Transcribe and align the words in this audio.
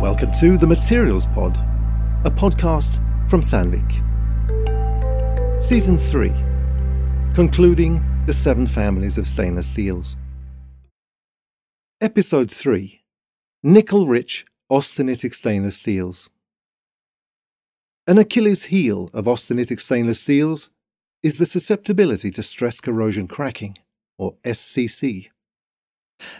Welcome 0.00 0.32
to 0.40 0.56
the 0.56 0.66
Materials 0.66 1.26
Pod, 1.26 1.58
a 2.24 2.30
podcast 2.30 3.02
from 3.28 3.42
Sandvik. 3.42 4.02
Season 5.62 5.98
3 5.98 6.30
Concluding 7.34 8.02
the 8.24 8.32
Seven 8.32 8.64
Families 8.64 9.18
of 9.18 9.28
Stainless 9.28 9.66
Steels. 9.66 10.16
Episode 12.00 12.50
3 12.50 13.02
Nickel 13.62 14.06
Rich 14.06 14.46
Austenitic 14.72 15.34
Stainless 15.34 15.76
Steels. 15.76 16.30
An 18.06 18.16
Achilles 18.16 18.64
heel 18.64 19.10
of 19.12 19.26
austenitic 19.26 19.80
stainless 19.80 20.20
steels 20.20 20.70
is 21.22 21.36
the 21.36 21.44
susceptibility 21.44 22.30
to 22.30 22.42
stress 22.42 22.80
corrosion 22.80 23.28
cracking, 23.28 23.76
or 24.16 24.36
SCC. 24.44 25.28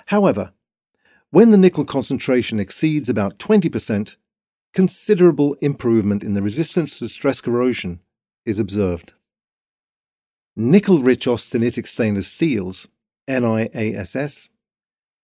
However, 0.07 0.55
when 1.31 1.51
the 1.51 1.59
nickel 1.59 1.85
concentration 1.85 2.59
exceeds 2.59 3.09
about 3.09 3.39
20%, 3.39 4.17
considerable 4.75 5.55
improvement 5.61 6.25
in 6.25 6.35
the 6.35 6.43
resistance 6.43 6.99
to 6.99 7.09
stress 7.09 7.41
corrosion 7.41 8.01
is 8.45 8.59
observed. 8.59 9.15
Nickel-rich 10.57 11.27
austenitic 11.27 11.87
stainless 11.87 12.29
steels, 12.29 12.89
NIASS, 13.29 14.49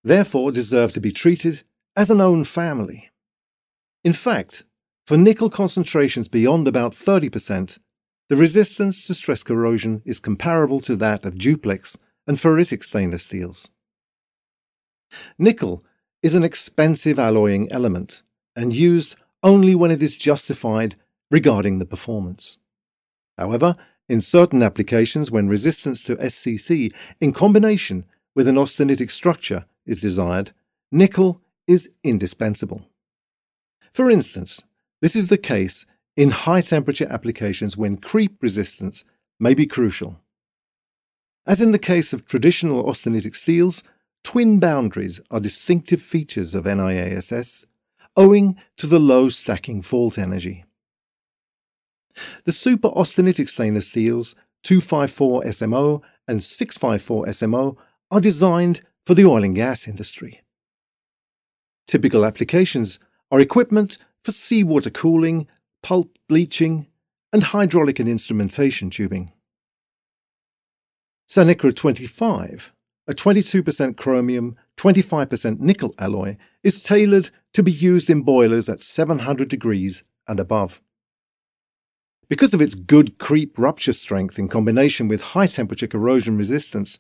therefore 0.05 0.53
deserve 0.53 0.93
to 0.93 1.01
be 1.01 1.13
treated 1.13 1.63
as 1.97 2.11
an 2.11 2.21
own 2.21 2.45
family. 2.45 3.11
In 4.05 4.13
fact, 4.13 4.65
for 5.07 5.17
nickel 5.17 5.51
concentrations 5.51 6.29
beyond 6.29 6.69
about 6.69 6.93
30%, 6.93 7.79
the 8.29 8.37
resistance 8.37 9.03
to 9.03 9.15
stress 9.15 9.43
corrosion 9.43 10.03
is 10.05 10.21
comparable 10.21 10.81
to 10.81 10.97
that 10.97 11.25
of 11.25 11.39
duplex 11.39 11.99
and 12.27 12.37
ferritic 12.37 12.83
stainless 12.85 13.25
steels. 13.25 13.71
Nickel 15.39 15.85
is 16.23 16.35
an 16.35 16.45
expensive 16.45 17.19
alloying 17.19 17.71
element 17.71 18.23
and 18.55 18.75
used 18.75 19.17
only 19.43 19.75
when 19.75 19.91
it 19.91 20.03
is 20.03 20.17
justified 20.17 20.97
regarding 21.31 21.79
the 21.79 21.87
performance. 21.87 22.59
However, 23.39 23.77
in 24.09 24.21
certain 24.21 24.63
applications 24.63 25.31
when 25.31 25.49
resistance 25.49 26.01
to 26.03 26.17
SCC 26.17 26.93
in 27.21 27.33
combination 27.33 28.05
with 28.35 28.49
an 28.49 28.57
austenitic 28.57 29.11
structure 29.11 29.67
is 29.85 30.01
desired, 30.01 30.53
nickel 30.93 31.41
is 31.67 31.93
indispensable. 32.05 32.83
For 33.93 34.11
instance, 34.11 34.63
this 35.03 35.17
is 35.17 35.29
the 35.29 35.39
case 35.39 35.87
in 36.17 36.31
high 36.31 36.61
temperature 36.61 37.07
applications 37.11 37.77
when 37.77 37.97
creep 37.97 38.43
resistance 38.43 39.05
may 39.39 39.55
be 39.55 39.67
crucial. 39.67 40.21
As 41.47 41.61
in 41.61 41.73
the 41.73 41.79
case 41.79 42.13
of 42.13 42.27
traditional 42.27 42.85
austenitic 42.85 43.35
steels, 43.37 43.85
twin 44.27 44.59
boundaries 44.59 45.21
are 45.31 45.39
distinctive 45.39 46.03
features 46.03 46.53
of 46.53 46.65
NIASS, 46.65 47.65
owing 48.17 48.57
to 48.77 48.89
the 48.89 48.99
low 48.99 49.29
stacking 49.29 49.81
fault 49.81 50.19
energy. 50.19 50.65
The 52.43 52.51
super 52.51 52.89
austenitic 52.89 53.49
stainless 53.49 53.87
steels 53.87 54.35
254 54.65 55.45
SMO 55.45 56.03
and 56.27 56.43
654 56.43 57.27
SMO 57.27 57.77
are 58.11 58.21
designed 58.21 58.83
for 59.05 59.15
the 59.15 59.25
oil 59.25 59.45
and 59.45 59.55
gas 59.55 59.87
industry. 59.87 60.43
Typical 61.87 62.25
applications 62.25 62.99
are 63.31 63.39
equipment 63.39 63.97
for 64.25 64.33
seawater 64.33 64.91
cooling, 64.91 65.47
pulp 65.85 66.19
bleaching, 66.29 66.89
and 67.33 67.45
hydraulic 67.45 68.01
and 68.01 68.09
instrumentation 68.09 68.91
tubing. 68.91 69.33
Sanicro 71.29 71.73
25, 71.73 72.73
a 73.09 73.15
22% 73.15 73.97
chromium, 73.97 74.57
25% 74.77 75.61
nickel 75.61 75.95
alloy, 75.99 76.37
is 76.63 76.83
tailored 76.83 77.31
to 77.53 77.63
be 77.63 77.73
used 77.73 78.11
in 78.11 78.23
boilers 78.23 78.69
at 78.69 78.83
700 78.83 79.49
degrees 79.49 80.05
and 80.27 80.41
above. 80.41 80.81
Because 82.29 82.53
of 82.53 82.61
its 82.61 82.75
good 82.75 83.19
creep 83.19 83.57
rupture 83.59 83.93
strength 83.93 84.39
in 84.39 84.49
combination 84.49 85.07
with 85.07 85.23
high 85.23 85.47
temperature 85.47 85.87
corrosion 85.87 86.37
resistance, 86.37 86.99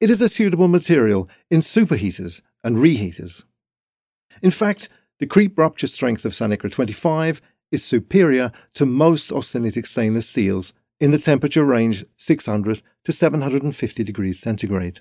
it 0.00 0.10
is 0.10 0.22
a 0.22 0.28
suitable 0.28 0.68
material 0.68 1.28
in 1.50 1.60
superheaters 1.60 2.40
and 2.64 2.78
reheaters. 2.78 3.44
In 4.40 4.50
fact, 4.50 4.88
the 5.18 5.26
creep 5.26 5.58
rupture 5.58 5.86
strength 5.86 6.24
of 6.24 6.32
Sanicro 6.32 6.70
25 6.70 7.42
is 7.70 7.84
superior 7.84 8.50
to 8.74 8.86
most 8.86 9.30
austenitic 9.30 9.86
stainless 9.86 10.28
steels 10.28 10.72
in 10.98 11.10
the 11.10 11.18
temperature 11.18 11.64
range 11.64 12.04
600 12.16 12.82
to 13.04 13.12
750 13.12 14.04
degrees 14.04 14.40
centigrade. 14.40 15.00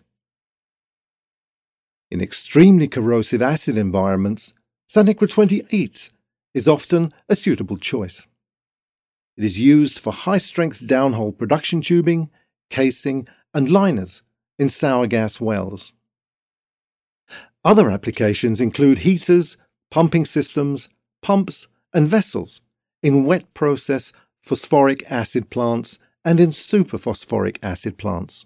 In 2.11 2.19
extremely 2.21 2.89
corrosive 2.89 3.41
acid 3.41 3.77
environments, 3.77 4.53
Sanicro 4.89 5.31
28 5.31 6.11
is 6.53 6.67
often 6.67 7.13
a 7.29 7.35
suitable 7.37 7.77
choice. 7.77 8.27
It 9.37 9.45
is 9.45 9.61
used 9.61 9.97
for 9.97 10.11
high 10.11 10.37
strength 10.37 10.81
downhole 10.81 11.37
production 11.37 11.79
tubing, 11.79 12.29
casing, 12.69 13.29
and 13.53 13.71
liners 13.71 14.23
in 14.59 14.67
sour 14.67 15.07
gas 15.07 15.39
wells. 15.39 15.93
Other 17.63 17.89
applications 17.89 18.59
include 18.59 18.99
heaters, 18.99 19.55
pumping 19.89 20.25
systems, 20.25 20.89
pumps, 21.21 21.69
and 21.93 22.05
vessels 22.05 22.61
in 23.01 23.25
wet 23.25 23.53
process 23.53 24.11
phosphoric 24.41 25.09
acid 25.09 25.49
plants 25.49 25.97
and 26.25 26.41
in 26.41 26.49
superphosphoric 26.49 27.57
acid 27.63 27.97
plants. 27.97 28.45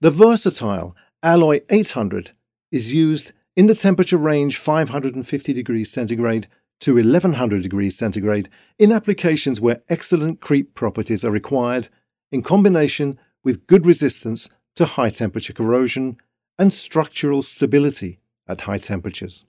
The 0.00 0.10
versatile 0.10 0.94
Alloy 1.24 1.62
800 1.70 2.32
is 2.70 2.92
used 2.92 3.32
in 3.56 3.64
the 3.66 3.74
temperature 3.74 4.18
range 4.18 4.58
550 4.58 5.54
degrees 5.54 5.90
centigrade 5.90 6.48
to 6.80 6.96
1100 6.96 7.62
degrees 7.62 7.96
centigrade 7.96 8.50
in 8.78 8.92
applications 8.92 9.58
where 9.58 9.80
excellent 9.88 10.42
creep 10.42 10.74
properties 10.74 11.24
are 11.24 11.30
required 11.30 11.88
in 12.30 12.42
combination 12.42 13.18
with 13.42 13.66
good 13.66 13.86
resistance 13.86 14.50
to 14.76 14.84
high 14.84 15.08
temperature 15.08 15.54
corrosion 15.54 16.18
and 16.58 16.74
structural 16.74 17.40
stability 17.40 18.18
at 18.46 18.62
high 18.62 18.76
temperatures. 18.76 19.46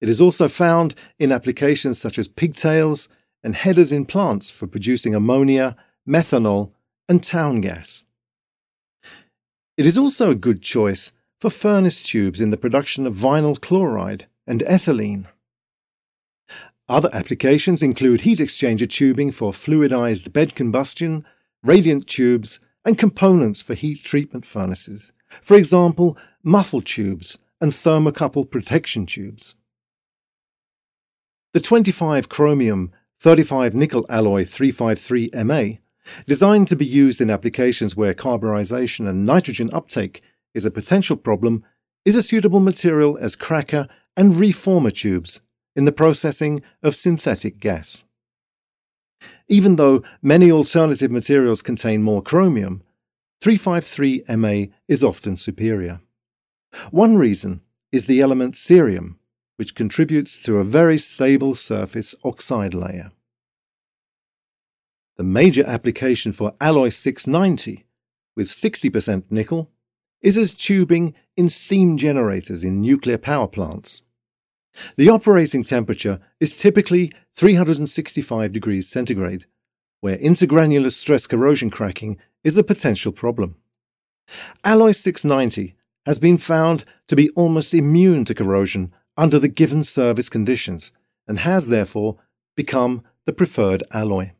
It 0.00 0.08
is 0.08 0.20
also 0.20 0.48
found 0.48 0.94
in 1.18 1.32
applications 1.32 1.98
such 1.98 2.16
as 2.16 2.28
pigtails 2.28 3.08
and 3.42 3.56
headers 3.56 3.90
in 3.90 4.06
plants 4.06 4.52
for 4.52 4.68
producing 4.68 5.16
ammonia, 5.16 5.74
methanol, 6.08 6.70
and 7.08 7.24
town 7.24 7.60
gas. 7.60 8.04
It 9.78 9.86
is 9.86 9.96
also 9.96 10.32
a 10.32 10.34
good 10.34 10.60
choice 10.60 11.12
for 11.40 11.50
furnace 11.50 12.02
tubes 12.02 12.40
in 12.40 12.50
the 12.50 12.56
production 12.56 13.06
of 13.06 13.14
vinyl 13.14 13.58
chloride 13.60 14.26
and 14.44 14.60
ethylene. 14.62 15.26
Other 16.88 17.08
applications 17.12 17.80
include 17.80 18.22
heat 18.22 18.40
exchanger 18.40 18.90
tubing 18.90 19.30
for 19.30 19.52
fluidized 19.52 20.32
bed 20.32 20.56
combustion, 20.56 21.24
radiant 21.62 22.08
tubes, 22.08 22.58
and 22.84 22.98
components 22.98 23.62
for 23.62 23.74
heat 23.74 24.02
treatment 24.02 24.44
furnaces, 24.44 25.12
for 25.40 25.56
example, 25.56 26.18
muffle 26.42 26.82
tubes 26.82 27.38
and 27.60 27.70
thermocouple 27.70 28.50
protection 28.50 29.06
tubes. 29.06 29.54
The 31.52 31.60
25 31.60 32.28
chromium 32.28 32.90
35 33.20 33.76
nickel 33.76 34.06
alloy 34.08 34.44
353 34.44 35.30
MA, 35.44 35.78
designed 36.26 36.68
to 36.68 36.76
be 36.76 36.86
used 36.86 37.20
in 37.20 37.30
applications 37.30 37.96
where 37.96 38.14
carburization 38.14 39.08
and 39.08 39.26
nitrogen 39.26 39.70
uptake 39.72 40.22
is 40.54 40.64
a 40.64 40.70
potential 40.70 41.16
problem, 41.16 41.64
is 42.04 42.16
a 42.16 42.22
suitable 42.22 42.60
material 42.60 43.18
as 43.18 43.36
cracker 43.36 43.88
and 44.16 44.38
reformer 44.38 44.90
tubes 44.90 45.40
in 45.76 45.84
the 45.84 45.92
processing 45.92 46.62
of 46.82 46.96
synthetic 46.96 47.60
gas. 47.60 48.02
Even 49.48 49.76
though 49.76 50.02
many 50.22 50.50
alternative 50.50 51.10
materials 51.10 51.62
contain 51.62 52.02
more 52.02 52.22
chromium, 52.22 52.82
353 53.40 54.24
MA 54.36 54.72
is 54.88 55.04
often 55.04 55.36
superior. 55.36 56.00
One 56.90 57.16
reason 57.16 57.62
is 57.92 58.06
the 58.06 58.20
element 58.20 58.54
cerium, 58.54 59.16
which 59.56 59.74
contributes 59.74 60.36
to 60.38 60.58
a 60.58 60.64
very 60.64 60.98
stable 60.98 61.54
surface 61.54 62.14
oxide 62.24 62.74
layer. 62.74 63.10
The 65.18 65.24
major 65.24 65.66
application 65.66 66.32
for 66.32 66.54
alloy 66.60 66.90
690, 66.90 67.84
with 68.36 68.46
60% 68.46 69.24
nickel, 69.30 69.68
is 70.22 70.38
as 70.38 70.54
tubing 70.54 71.12
in 71.36 71.48
steam 71.48 71.96
generators 71.96 72.62
in 72.62 72.80
nuclear 72.80 73.18
power 73.18 73.48
plants. 73.48 74.02
The 74.96 75.10
operating 75.10 75.64
temperature 75.64 76.20
is 76.38 76.56
typically 76.56 77.10
365 77.34 78.52
degrees 78.52 78.88
centigrade, 78.88 79.46
where 80.00 80.18
intergranular 80.18 80.92
stress 80.92 81.26
corrosion 81.26 81.68
cracking 81.68 82.18
is 82.44 82.56
a 82.56 82.62
potential 82.62 83.10
problem. 83.10 83.56
Alloy 84.62 84.92
690 84.92 85.74
has 86.06 86.20
been 86.20 86.38
found 86.38 86.84
to 87.08 87.16
be 87.16 87.30
almost 87.30 87.74
immune 87.74 88.24
to 88.26 88.36
corrosion 88.36 88.94
under 89.16 89.40
the 89.40 89.48
given 89.48 89.82
service 89.82 90.28
conditions 90.28 90.92
and 91.26 91.40
has 91.40 91.66
therefore 91.66 92.18
become 92.54 93.02
the 93.24 93.32
preferred 93.32 93.82
alloy. 93.90 94.30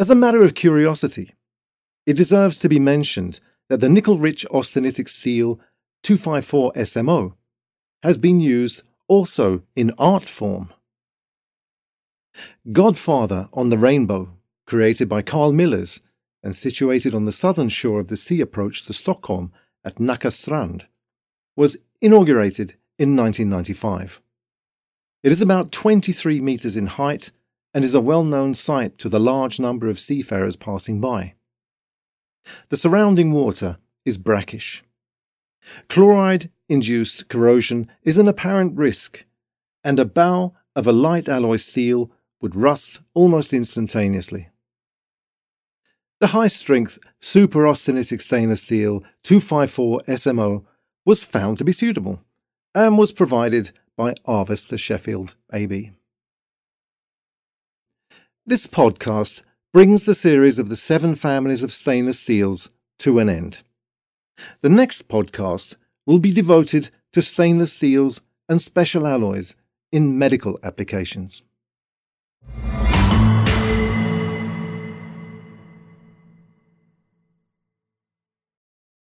As 0.00 0.08
a 0.08 0.14
matter 0.14 0.42
of 0.42 0.54
curiosity, 0.54 1.34
it 2.06 2.16
deserves 2.16 2.56
to 2.56 2.70
be 2.70 2.78
mentioned 2.78 3.38
that 3.68 3.80
the 3.80 3.88
nickel 3.90 4.18
rich 4.18 4.46
austenitic 4.50 5.10
steel 5.10 5.60
254 6.04 6.72
SMO 6.72 7.34
has 8.02 8.16
been 8.16 8.40
used 8.40 8.82
also 9.08 9.62
in 9.76 9.92
art 9.98 10.26
form. 10.26 10.72
Godfather 12.72 13.50
on 13.52 13.68
the 13.68 13.76
Rainbow, 13.76 14.30
created 14.66 15.06
by 15.06 15.20
Carl 15.20 15.52
Milles 15.52 16.00
and 16.42 16.56
situated 16.56 17.14
on 17.14 17.26
the 17.26 17.30
southern 17.30 17.68
shore 17.68 18.00
of 18.00 18.08
the 18.08 18.16
sea 18.16 18.40
approach 18.40 18.86
to 18.86 18.94
Stockholm 18.94 19.52
at 19.84 19.96
Nacka 19.96 20.32
Strand, 20.32 20.86
was 21.56 21.76
inaugurated 22.00 22.70
in 22.98 23.14
1995. 23.14 24.22
It 25.22 25.30
is 25.30 25.42
about 25.42 25.72
23 25.72 26.40
metres 26.40 26.78
in 26.78 26.86
height 26.86 27.32
and 27.72 27.84
is 27.84 27.94
a 27.94 28.00
well 28.00 28.24
known 28.24 28.54
sight 28.54 28.98
to 28.98 29.08
the 29.08 29.20
large 29.20 29.60
number 29.60 29.88
of 29.88 30.00
seafarers 30.00 30.56
passing 30.56 31.00
by. 31.00 31.34
The 32.68 32.76
surrounding 32.76 33.32
water 33.32 33.78
is 34.04 34.18
brackish. 34.18 34.82
Chloride 35.88 36.50
induced 36.68 37.28
corrosion 37.28 37.90
is 38.02 38.18
an 38.18 38.28
apparent 38.28 38.76
risk, 38.76 39.24
and 39.84 39.98
a 39.98 40.04
bow 40.04 40.54
of 40.74 40.86
a 40.86 40.92
light 40.92 41.28
alloy 41.28 41.56
steel 41.56 42.10
would 42.40 42.56
rust 42.56 43.00
almost 43.14 43.52
instantaneously. 43.52 44.48
The 46.20 46.28
high 46.28 46.48
strength 46.48 46.98
super 47.20 47.60
austenitic 47.64 48.20
stainless 48.20 48.62
steel 48.62 49.02
254 49.22 50.02
SMO 50.02 50.64
was 51.04 51.24
found 51.24 51.58
to 51.58 51.64
be 51.64 51.72
suitable 51.72 52.22
and 52.74 52.98
was 52.98 53.12
provided 53.12 53.72
by 53.96 54.14
Avesta 54.26 54.78
Sheffield 54.78 55.34
AB. 55.52 55.92
This 58.50 58.66
podcast 58.66 59.42
brings 59.72 60.06
the 60.06 60.14
series 60.16 60.58
of 60.58 60.68
the 60.68 60.74
seven 60.74 61.14
families 61.14 61.62
of 61.62 61.72
stainless 61.72 62.18
steels 62.18 62.68
to 62.98 63.20
an 63.20 63.28
end. 63.28 63.60
The 64.60 64.68
next 64.68 65.06
podcast 65.06 65.76
will 66.04 66.18
be 66.18 66.32
devoted 66.32 66.90
to 67.12 67.22
stainless 67.22 67.74
steels 67.74 68.22
and 68.48 68.60
special 68.60 69.06
alloys 69.06 69.54
in 69.92 70.18
medical 70.18 70.58
applications. 70.64 71.42